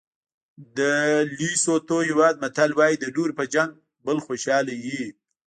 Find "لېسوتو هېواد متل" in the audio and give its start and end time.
1.37-2.71